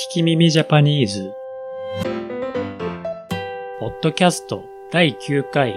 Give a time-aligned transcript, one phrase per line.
[0.00, 1.34] 聞き耳ジャパニーズ。
[3.80, 5.74] ポッドキャスト第9回。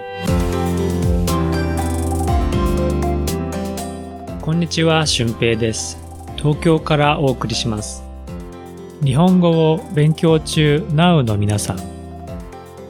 [4.39, 5.97] こんにちは、俊平です。
[6.35, 8.03] 東京からお送りします。
[9.03, 11.79] 日本語を勉強中 Now の皆さん。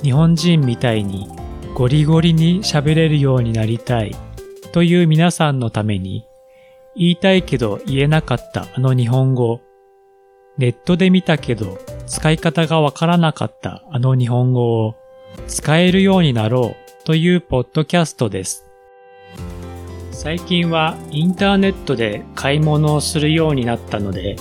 [0.03, 1.29] 日本人みたいに
[1.75, 4.13] ゴリゴリに喋れるようになりたい
[4.73, 6.27] という皆さんのために
[6.93, 9.61] 言いたいけど言えなかったあの日本語。
[10.61, 14.95] ネットで見たけど使い方がわからなかったあの日本語を
[15.47, 18.67] 使えるようになろうというポッドキャストです。
[20.11, 24.35] 最近はインターネットで買い物をするようになったので、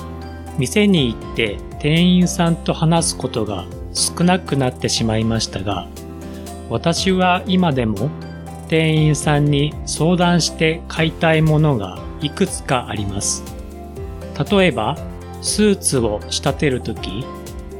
[0.59, 5.88] 店に行って店員さんと話すことが少なくなってしまいましたが、
[6.68, 8.10] 私は今でも
[8.68, 13.43] 店員さんに相談して買いたいものがいくつかあります。
[14.51, 14.98] 例えば、
[15.43, 17.25] スーツを仕立てるとき、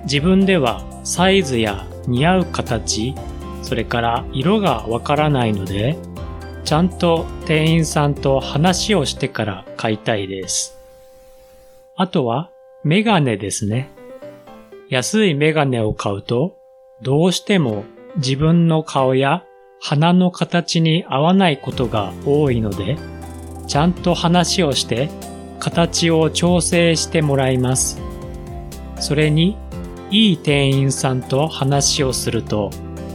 [0.05, 3.15] 自分ではサイズや似合う形、
[3.63, 5.97] それから色がわからないので、
[6.65, 10.79] ちゃんと店員さんと話をしてから買いたいです。
[11.97, 12.51] あとは、
[12.85, 13.91] メガネですね。
[14.89, 16.57] 安いメガネを買うと、
[17.02, 17.85] どうしても
[18.17, 19.45] 自分の顔や
[19.80, 22.97] 鼻の形に合わないことが多いので、
[23.67, 25.09] ちゃんと話をして
[25.61, 28.01] 形を調整してもらいます。
[28.99, 29.57] それに、
[30.11, 32.71] いい店員さんと話をすると、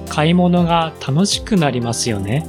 [0.08, 2.46] 買い物が楽しくなりますよね。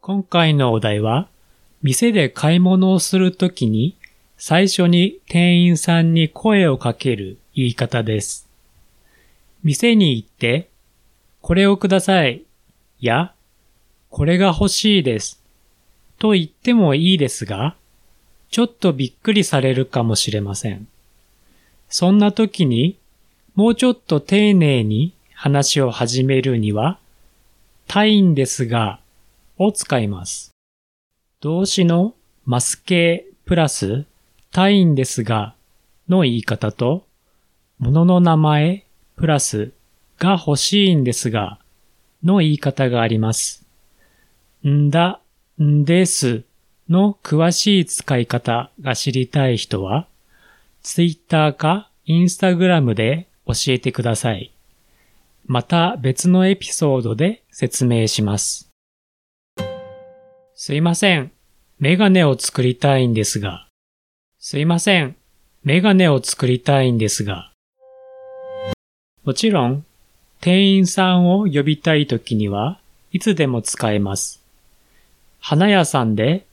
[0.00, 1.28] 今回のお題は、
[1.82, 3.96] 店で買い物をするときに、
[4.36, 8.48] 最初に店員さんに声をかける言い方です。
[9.62, 10.68] 店に行って、
[11.40, 12.42] これをください。
[13.00, 13.32] や、
[14.12, 15.42] これが欲しいです。
[16.18, 17.76] と言ってもいいですが、
[18.50, 20.86] ちょっとびっくりされるかもしれません。
[21.88, 22.98] そんな時に、
[23.54, 26.98] もうちょっと丁寧に話を始めるには、
[27.88, 29.00] たいんですが、
[29.56, 30.50] を使います。
[31.40, 34.04] 動詞のます形プラス、
[34.50, 35.54] たいんですが、
[36.10, 37.06] の言い方と、
[37.78, 38.84] 物の名前
[39.16, 39.72] プラス、
[40.18, 41.58] が欲しいんですが、
[42.22, 43.62] の言い方があります。
[44.68, 45.20] んだ、
[45.60, 46.44] んです
[46.88, 50.06] の詳しい使い方が知りたい人は、
[50.82, 54.52] ツイッターかインスタグラムで教えてください。
[55.46, 58.70] また別のエピソードで説明します。
[60.54, 61.32] すいません。
[61.80, 63.66] メガネを作りたいんですが。
[64.38, 65.16] すいません。
[65.64, 67.50] メガネを作りたいんですが。
[69.24, 69.84] もちろん、
[70.40, 72.78] 店員さんを呼びたい時には
[73.12, 74.41] いつでも使えます。
[75.44, 76.46] 花屋さんで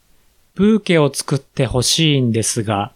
[0.56, 2.92] ブーケを作ってほしいんですが、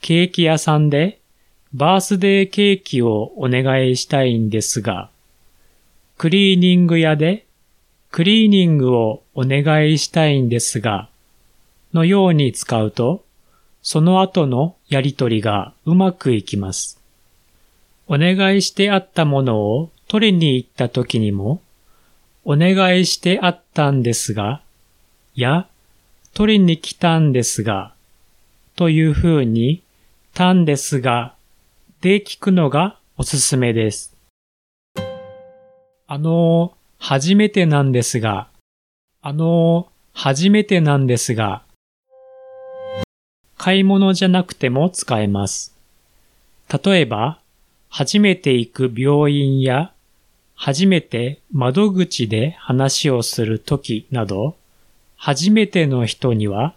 [0.00, 1.20] ケーキ屋さんで
[1.72, 5.08] バースデーケーキをお願いしたいんですが、
[6.18, 7.46] クリーニング屋で
[8.10, 11.08] クリーニングをお願いしたいんですが、
[11.94, 13.24] のように使うと、
[13.82, 17.00] その後のやりとりがうまくいきます。
[18.08, 21.62] お願いしてあったものを取りに行った時にも、
[22.44, 24.60] お願いしてあったんですが、
[25.38, 25.68] や、
[26.34, 27.94] 取りに来たんですが、
[28.76, 29.82] という風に、
[30.34, 31.34] たんですが、
[32.00, 34.16] で聞くのがおすすめです。
[36.06, 38.48] あの、初めてなんですが、
[39.20, 41.62] あの、初めてなんですが、
[43.56, 45.74] 買い物じゃなくても使えます。
[46.84, 47.40] 例えば、
[47.88, 49.92] 初めて行く病院や、
[50.54, 54.56] 初めて窓口で話をするときなど、
[55.18, 56.74] 初めての人には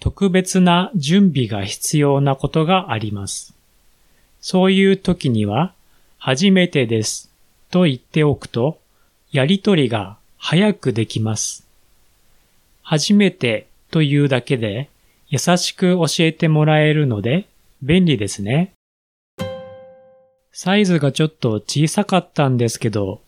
[0.00, 3.54] 特別な準備が必要なことがあります。
[4.40, 5.74] そういう時には、
[6.18, 7.30] 初めてです
[7.70, 8.78] と言っておくと、
[9.30, 11.64] やりとりが早くできます。
[12.82, 14.88] 初めてというだけで
[15.28, 17.46] 優しく教えてもらえるので
[17.80, 18.72] 便利ですね。
[20.52, 23.20] サイズがちょっと小さかったんですけど、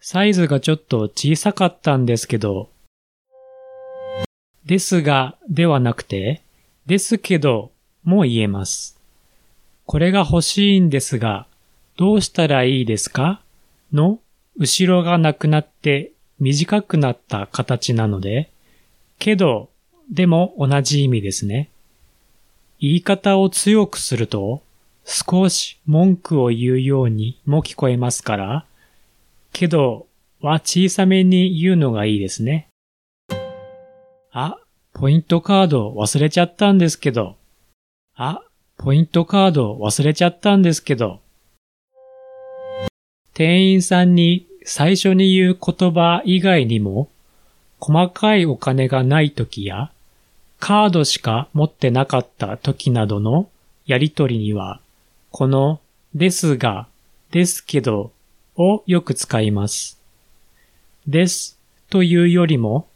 [0.00, 2.70] サイズがちょっと小さかったんですけど、
[4.64, 6.42] ですがではなくて、
[6.86, 7.70] ですけど
[8.04, 8.98] も言えます。
[9.86, 11.46] これが欲しいんですが、
[11.96, 13.40] どうしたらいいですか？
[13.92, 14.20] の
[14.56, 18.50] 後ろがなくなって短くなった形なので、
[19.18, 19.68] けど
[20.10, 21.68] でも同じ意味ですね。
[22.78, 24.62] 言い方を強くすると、
[25.04, 28.64] 少し文句を言うようにも聞こえますから、
[29.52, 30.06] けど
[30.40, 32.68] は小さめに言うのがいいですね。
[34.32, 34.58] あ、
[34.92, 37.36] ポイントカード忘れちゃったんですけど。
[38.14, 38.42] あ、
[38.76, 41.20] ポイントカード忘れちゃったんですけど。
[43.34, 47.08] 店員さんに最初に言う言葉以外にも、
[47.80, 49.90] 細かいお金がない時や、
[50.60, 53.48] カードしか持ってなかった時などの
[53.86, 54.80] やりとりには、
[55.32, 55.80] この
[56.14, 56.86] ですが、
[57.32, 58.12] ですけど
[58.56, 60.00] をよく使います。
[61.08, 62.86] ですというよりも、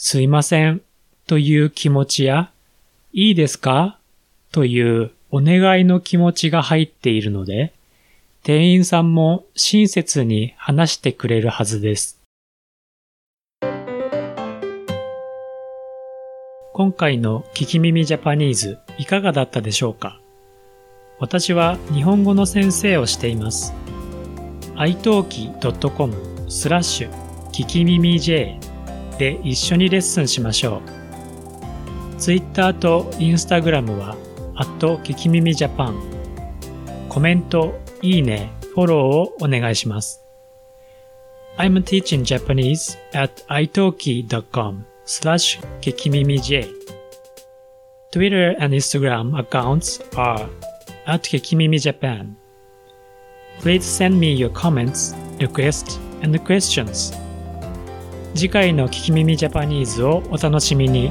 [0.00, 0.80] すいません
[1.26, 2.52] という気持ちや、
[3.12, 3.98] いいですか？
[4.52, 7.74] というお願いの気持ちが入っているので、
[8.44, 12.20] 店員さんも親切に話してくれるはずです。
[16.72, 20.20] 今回の聞き耳ジャパニーズいかがだったでしょうか？
[21.18, 23.74] 私は日本語の先生をしています。
[24.76, 26.14] italki.com
[26.48, 27.10] スラッシュ
[27.50, 28.60] 聞き耳 J
[29.18, 30.82] で一緒にレッスンしましょ
[32.16, 32.18] う。
[32.18, 34.16] Twitter と Instagram は、
[34.56, 36.00] アット聞き耳ジャパン。
[37.08, 40.24] コメント、いいね、フォローをお願いします。
[41.58, 46.68] I'm teaching Japanese at italki.com slash kikimimij.
[48.10, 50.48] Twitter and Instagram accounts are
[51.06, 52.36] at Kikimimi Japan.
[53.60, 57.12] Please send me your comments, requests, and questions.
[58.38, 61.10] 次回の聞き耳ジャパニーズをお楽しみに。